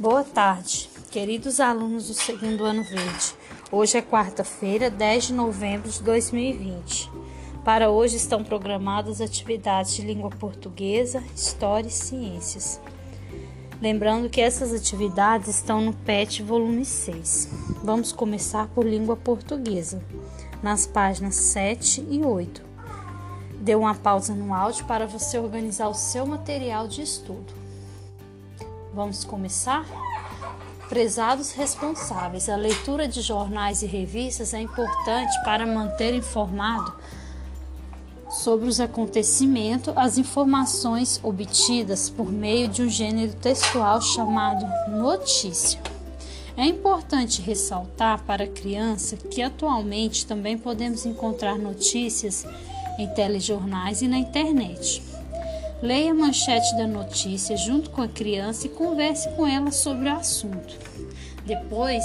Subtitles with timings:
[0.00, 3.34] Boa tarde, queridos alunos do segundo ano verde.
[3.72, 7.10] Hoje é quarta-feira, 10 de novembro de 2020.
[7.64, 12.80] Para hoje estão programadas atividades de língua portuguesa, história e ciências.
[13.82, 17.48] Lembrando que essas atividades estão no PET volume 6.
[17.82, 20.00] Vamos começar por língua portuguesa,
[20.62, 22.62] nas páginas 7 e 8.
[23.62, 27.67] Dê uma pausa no áudio para você organizar o seu material de estudo.
[28.98, 29.86] Vamos começar?
[30.88, 36.92] Prezados responsáveis, a leitura de jornais e revistas é importante para manter informado
[38.28, 45.80] sobre os acontecimentos, as informações obtidas por meio de um gênero textual chamado notícia.
[46.56, 52.44] É importante ressaltar para a criança que atualmente também podemos encontrar notícias
[52.98, 55.07] em telejornais e na internet.
[55.80, 60.12] Leia a manchete da notícia junto com a criança e converse com ela sobre o
[60.12, 60.76] assunto.
[61.46, 62.04] Depois,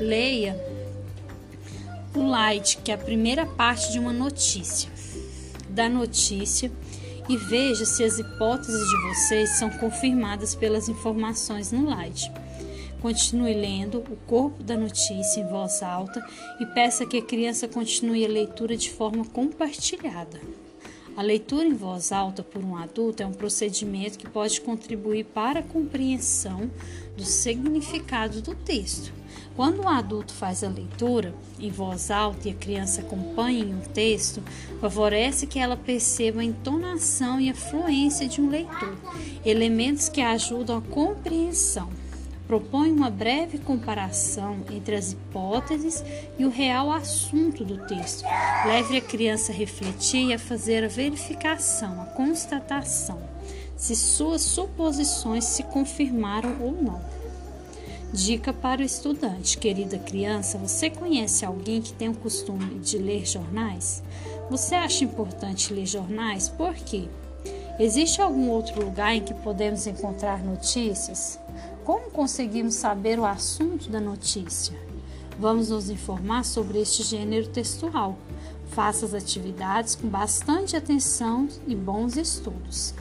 [0.00, 0.60] leia
[2.12, 4.90] o light, que é a primeira parte de uma notícia.
[5.68, 6.72] Da notícia
[7.28, 12.32] e veja se as hipóteses de vocês são confirmadas pelas informações no light.
[13.00, 16.24] Continue lendo o corpo da notícia em voz alta
[16.58, 20.40] e peça que a criança continue a leitura de forma compartilhada.
[21.16, 25.60] A leitura em voz alta por um adulto é um procedimento que pode contribuir para
[25.60, 26.68] a compreensão
[27.16, 29.12] do significado do texto.
[29.54, 33.80] Quando o adulto faz a leitura em voz alta e a criança acompanha em um
[33.80, 34.42] texto,
[34.80, 38.96] favorece que ela perceba a entonação e a fluência de um leitor,
[39.44, 41.88] elementos que ajudam a compreensão
[42.46, 46.04] propõe uma breve comparação entre as hipóteses
[46.38, 48.24] e o real assunto do texto.
[48.66, 53.18] Leve a criança a refletir e a fazer a verificação, a constatação,
[53.76, 57.00] se suas suposições se confirmaram ou não.
[58.12, 63.26] Dica para o estudante: querida criança, você conhece alguém que tem o costume de ler
[63.26, 64.02] jornais?
[64.50, 66.48] Você acha importante ler jornais?
[66.48, 67.08] Por quê?
[67.80, 71.40] Existe algum outro lugar em que podemos encontrar notícias?
[71.84, 74.74] Como conseguimos saber o assunto da notícia?
[75.38, 78.16] Vamos nos informar sobre este gênero textual.
[78.70, 82.94] Faça as atividades com bastante atenção e bons estudos.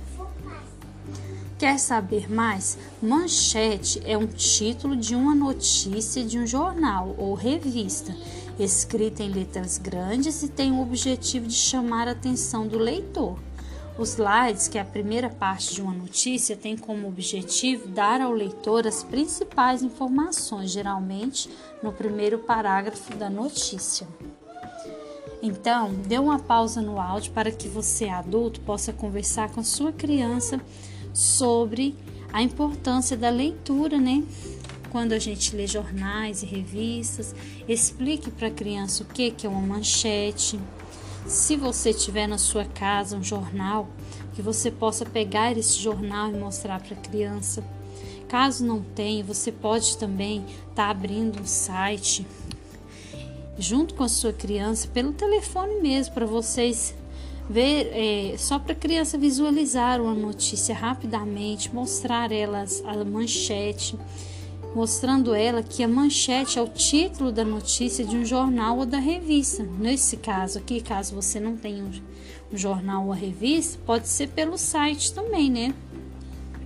[1.57, 2.77] Quer saber mais?
[3.01, 8.13] Manchete é um título de uma notícia de um jornal ou revista,
[8.59, 13.39] escrita em letras grandes e tem o objetivo de chamar a atenção do leitor.
[13.97, 18.31] Os slides, que é a primeira parte de uma notícia, tem como objetivo dar ao
[18.31, 21.47] leitor as principais informações, geralmente
[21.81, 24.07] no primeiro parágrafo da notícia.
[25.43, 29.91] Então, dê uma pausa no áudio para que você, adulto, possa conversar com a sua
[29.91, 30.59] criança
[31.13, 31.95] sobre
[32.31, 34.23] a importância da leitura, né?
[34.89, 37.35] Quando a gente lê jornais e revistas,
[37.67, 40.59] explique para a criança o que é uma manchete
[41.25, 43.87] se você tiver na sua casa um jornal,
[44.33, 47.63] que você possa pegar esse jornal e mostrar para a criança.
[48.27, 52.25] Caso não tenha, você pode também estar tá abrindo um site
[53.57, 56.95] junto com a sua criança pelo telefone mesmo para vocês
[57.47, 63.97] ver é, só para a criança visualizar uma notícia rapidamente, mostrar elas a manchete
[64.75, 68.97] mostrando ela que a manchete é o título da notícia de um jornal ou da
[68.97, 69.63] revista.
[69.63, 71.91] Nesse caso aqui, caso você não tenha um
[72.57, 75.73] jornal ou a revista, pode ser pelo site também, né?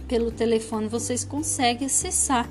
[0.07, 2.49] Pelo telefone vocês conseguem acessar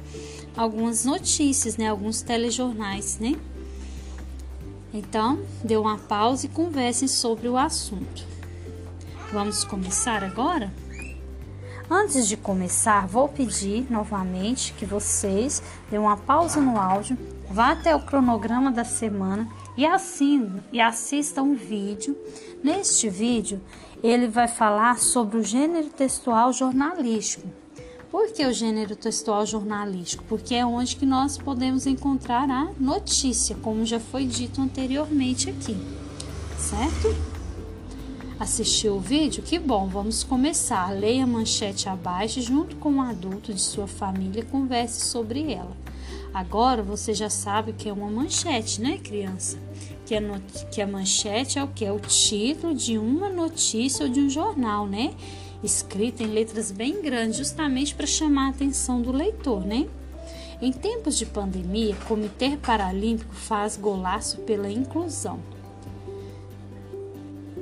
[0.56, 1.88] algumas notícias, né?
[1.88, 3.37] Alguns telejornais, né?
[4.93, 8.25] Então, dê uma pausa e conversem sobre o assunto.
[9.33, 10.73] Vamos começar agora?
[11.88, 17.16] Antes de começar, vou pedir novamente que vocês dêem uma pausa no áudio,
[17.48, 19.86] vá até o cronograma da semana e
[20.72, 22.16] e assistam um vídeo.
[22.60, 23.60] Neste vídeo,
[24.02, 27.46] ele vai falar sobre o gênero textual jornalístico.
[28.11, 30.25] Por que o gênero textual jornalístico?
[30.28, 35.76] Porque é onde que nós podemos encontrar a notícia, como já foi dito anteriormente aqui,
[36.58, 37.36] certo?
[38.38, 39.43] Assistiu o vídeo?
[39.43, 40.91] Que bom, vamos começar.
[40.91, 45.75] Leia a manchete abaixo junto com um adulto de sua família converse sobre ela.
[46.35, 49.56] Agora você já sabe o que é uma manchete, né, criança?
[50.05, 50.21] Que a,
[50.71, 51.83] que a manchete é o que?
[51.83, 55.15] É o título de uma notícia ou de um jornal, né?
[55.65, 59.88] Escrita em letras bem grandes, justamente para chamar a atenção do leitor, né?
[60.61, 65.56] Em tempos de pandemia, o Comitê Paralímpico faz golaço pela inclusão.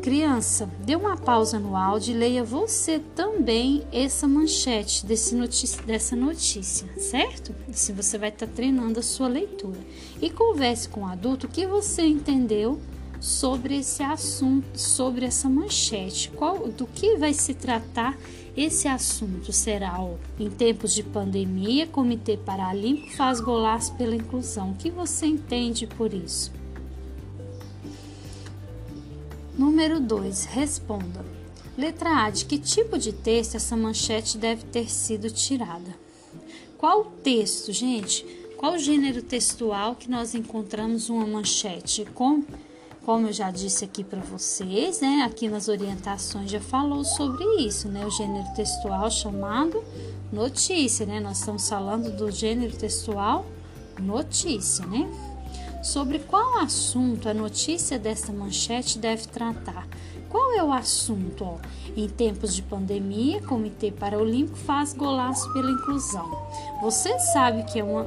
[0.04, 6.86] Criança, dê uma pausa no áudio e leia você também essa manchete notícia, dessa notícia,
[6.98, 7.54] certo?
[7.70, 9.78] Assim você vai estar tá treinando a sua leitura.
[10.20, 12.78] E converse com o adulto o que você entendeu
[13.18, 16.30] sobre esse assunto, sobre essa manchete.
[16.32, 18.14] Qual, do que vai se tratar
[18.54, 19.54] esse assunto?
[19.54, 24.72] Será ó, em tempos de pandemia, Comitê Paralímpico faz golaço pela inclusão.
[24.72, 26.52] O que você entende por isso?
[29.56, 30.46] Número 2.
[30.46, 31.24] Responda.
[31.78, 32.30] Letra A.
[32.30, 35.94] De que tipo de texto essa manchete deve ter sido tirada?
[36.76, 38.24] Qual texto, gente?
[38.56, 42.42] Qual gênero textual que nós encontramos uma manchete com?
[43.04, 45.22] Como eu já disse aqui para vocês, né?
[45.24, 48.04] Aqui nas orientações já falou sobre isso, né?
[48.04, 49.84] O gênero textual chamado
[50.32, 51.20] notícia, né?
[51.20, 53.46] Nós estamos falando do gênero textual
[54.00, 55.08] notícia, né?
[55.84, 59.86] Sobre qual assunto a notícia desta manchete deve tratar?
[60.30, 61.44] Qual é o assunto?
[61.44, 61.58] Ó?
[61.94, 66.26] Em tempos de pandemia, Comitê Paralímpico faz golaço pela inclusão.
[66.80, 68.04] Você sabe que é uma,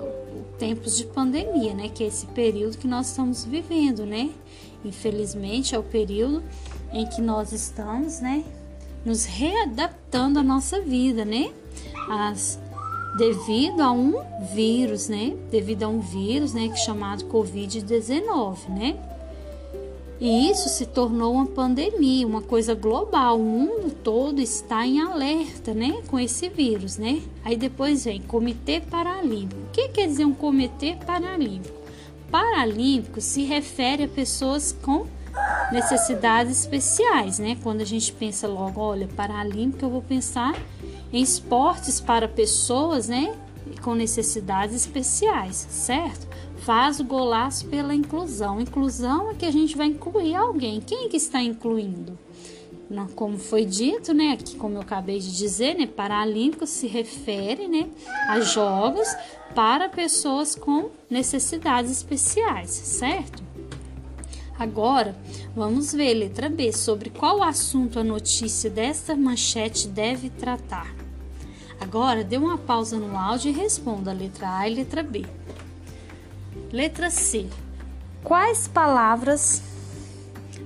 [0.57, 1.87] tempos de pandemia, né?
[1.89, 4.31] Que é esse período que nós estamos vivendo, né?
[4.83, 6.43] Infelizmente é o período
[6.91, 8.43] em que nós estamos, né?
[9.05, 11.53] Nos readaptando à nossa vida, né?
[12.09, 12.59] As
[13.17, 14.21] devido a um
[14.53, 15.35] vírus, né?
[15.51, 18.95] Devido a um vírus, né, que é chamado COVID-19, né?
[20.19, 23.39] E isso se tornou uma pandemia, uma coisa global.
[23.39, 27.21] O mundo todo está em alerta, né, com esse vírus, né?
[27.45, 29.61] Aí depois vem Comitê Paralímpico.
[29.61, 31.77] O que quer dizer um Comitê Paralímpico?
[32.31, 35.05] Paralímpico se refere a pessoas com
[35.71, 37.55] necessidades especiais, né?
[37.61, 40.55] Quando a gente pensa logo, olha, Paralímpico, eu vou pensar
[41.11, 43.35] em esportes para pessoas, né,
[43.81, 46.27] com necessidades especiais, certo?
[46.59, 48.59] Faz o golaço pela inclusão.
[48.59, 50.81] Inclusão é que a gente vai incluir alguém.
[50.81, 52.17] Quem é que está incluindo?
[53.15, 57.89] Como foi dito, né, aqui como eu acabei de dizer, né, Paralímpico se refere, né,
[58.29, 59.07] a jogos
[59.53, 63.43] para pessoas com necessidades especiais, certo?
[64.59, 65.15] Agora,
[65.55, 70.95] vamos ver, letra B, sobre qual assunto a notícia desta manchete deve tratar.
[71.79, 75.25] Agora, dê uma pausa no áudio e responda a letra A e letra B.
[76.71, 77.47] Letra C.
[78.23, 79.61] Quais palavras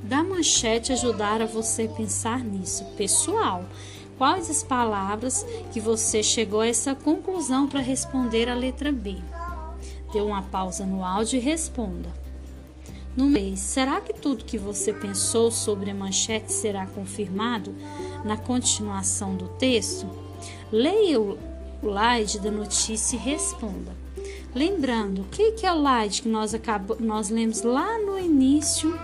[0.03, 2.85] da manchete ajudaram você a pensar nisso?
[2.95, 3.65] Pessoal,
[4.17, 9.17] quais as palavras que você chegou a essa conclusão para responder a letra B?
[10.13, 12.20] Dê uma pausa no áudio e responda.
[13.15, 17.75] No mês, será que tudo que você pensou sobre a manchete será confirmado
[18.23, 20.07] na continuação do texto?
[20.71, 21.37] Leia o
[21.83, 23.95] slide da notícia e responda.
[24.55, 28.97] Lembrando, o que é o slide que nós, acabou, nós lemos lá no início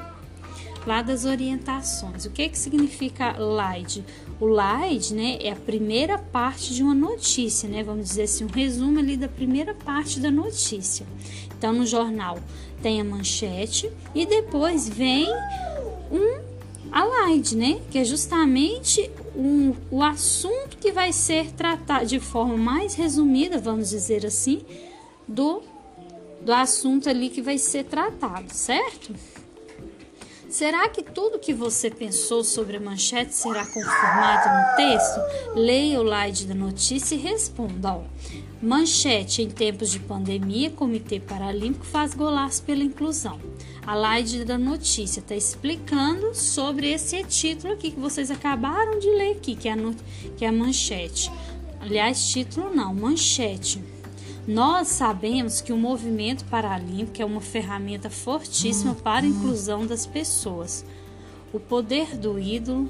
[0.87, 2.25] lá das orientações.
[2.25, 4.05] O que, que significa slide?
[4.39, 7.83] O slide né, é a primeira parte de uma notícia, né?
[7.83, 11.05] Vamos dizer assim, um resumo ali da primeira parte da notícia.
[11.57, 12.39] Então, no jornal
[12.81, 15.27] tem a manchete e depois vem
[16.11, 16.39] um
[16.91, 17.81] slide, né?
[17.91, 23.89] Que é justamente um, o assunto que vai ser tratado de forma mais resumida, vamos
[23.89, 24.61] dizer assim,
[25.27, 25.61] do,
[26.41, 29.13] do assunto ali que vai ser tratado, certo?
[30.49, 35.19] Será que tudo que você pensou sobre a manchete será confirmado no texto?
[35.55, 37.95] Leia o slide da notícia e responda.
[37.95, 38.03] Ó.
[38.61, 43.37] Manchete em tempos de pandemia, Comitê Paralímpico faz golaço pela inclusão.
[43.85, 49.33] A slide da notícia está explicando sobre esse título aqui que vocês acabaram de ler
[49.33, 49.77] aqui, que é a,
[50.37, 51.29] que é a manchete.
[51.81, 53.96] Aliás, título não, manchete.
[54.47, 60.85] Nós sabemos que o movimento paralímpico é uma ferramenta fortíssima para a inclusão das pessoas.
[61.51, 62.89] O poder do ídolo,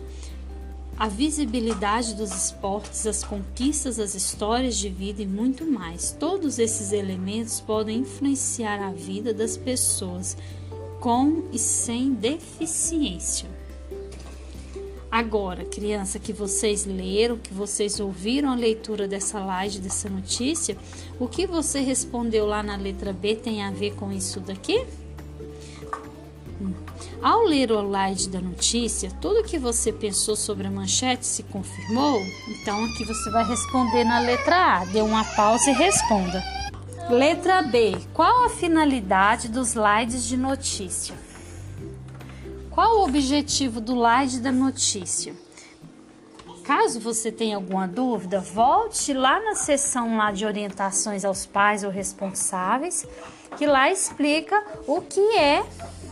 [0.95, 6.15] a visibilidade dos esportes, as conquistas, as histórias de vida e muito mais.
[6.19, 10.37] Todos esses elementos podem influenciar a vida das pessoas
[10.99, 13.56] com e sem deficiência.
[15.11, 20.77] Agora, criança, que vocês leram, que vocês ouviram a leitura dessa live, dessa notícia,
[21.19, 24.85] o que você respondeu lá na letra B tem a ver com isso daqui?
[26.61, 26.73] Hum.
[27.21, 32.19] Ao ler o slide da notícia, tudo que você pensou sobre a manchete se confirmou?
[32.49, 34.85] Então aqui você vai responder na letra A.
[34.85, 36.43] Dê uma pausa e responda.
[37.09, 37.95] Letra B.
[38.13, 41.15] Qual a finalidade dos slides de notícia?
[42.77, 45.33] Qual o objetivo do slide da notícia?
[46.63, 51.89] Caso você tenha alguma dúvida, volte lá na seção lá de orientações aos pais ou
[51.89, 53.03] responsáveis,
[53.57, 55.65] que lá explica o que é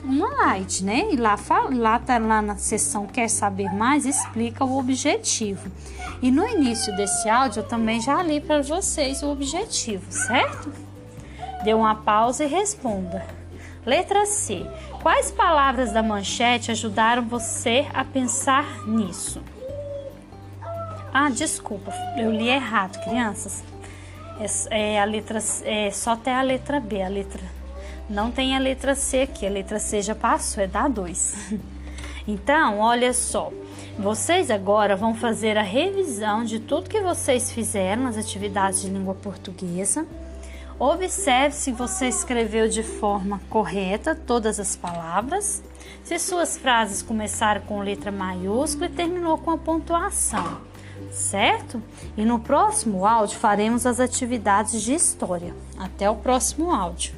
[0.03, 1.07] uma light, né?
[1.11, 1.37] E lá,
[1.71, 5.71] lá tá lá na seção Quer Saber Mais, explica o objetivo.
[6.19, 10.73] E no início desse áudio eu também já li para vocês o objetivo, certo?
[11.63, 13.44] Dê uma pausa e responda.
[13.85, 14.65] Letra C.
[15.01, 19.41] Quais palavras da manchete ajudaram você a pensar nisso?
[21.13, 23.63] Ah, desculpa, eu li errado, crianças.
[24.69, 27.41] É, é a letra é, só tem a letra B, a letra
[28.09, 31.51] não tem a letra C aqui, a letra C já passou, é da 2.
[32.27, 33.51] Então, olha só,
[33.99, 39.13] vocês agora vão fazer a revisão de tudo que vocês fizeram nas atividades de língua
[39.13, 40.07] portuguesa.
[40.77, 45.63] Observe se você escreveu de forma correta todas as palavras,
[46.03, 50.59] se suas frases começaram com letra maiúscula e terminou com a pontuação,
[51.11, 51.81] certo?
[52.17, 55.55] E no próximo áudio faremos as atividades de história.
[55.77, 57.13] Até o próximo áudio.